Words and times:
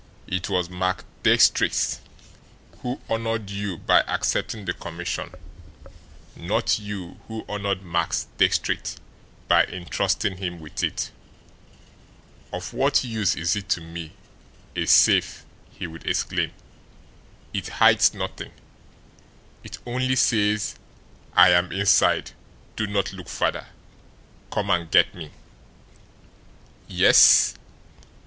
It 0.25 0.49
was 0.49 0.67
Max 0.67 1.03
Diestricht 1.21 1.99
who 2.81 2.99
honoured 3.07 3.51
you 3.51 3.77
by 3.77 4.01
accepting 4.07 4.65
the 4.65 4.73
commission; 4.73 5.29
not 6.35 6.79
you 6.79 7.19
who 7.27 7.45
honoured 7.47 7.83
Max 7.83 8.25
Diestricht 8.39 8.95
by 9.47 9.63
intrusting 9.65 10.37
him 10.37 10.59
with 10.59 10.81
it. 10.81 11.11
"Of 12.51 12.73
what 12.73 13.03
use 13.03 13.35
is 13.35 13.55
it 13.55 13.69
to 13.69 13.81
me, 13.81 14.13
a 14.75 14.87
safe!" 14.87 15.45
he 15.69 15.85
would 15.85 16.07
exclaim. 16.07 16.51
"It 17.53 17.67
hides 17.67 18.15
nothing; 18.15 18.53
it 19.63 19.77
only 19.85 20.15
says, 20.15 20.79
'I 21.35 21.49
am 21.51 21.71
inside; 21.71 22.31
do 22.75 22.87
not 22.87 23.13
look 23.13 23.29
farther; 23.29 23.67
come 24.51 24.71
and 24.71 24.89
get 24.89 25.13
me!' 25.13 25.29
Yes? 26.87 27.53